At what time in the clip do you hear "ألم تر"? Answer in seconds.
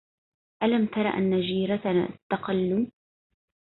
0.63-1.07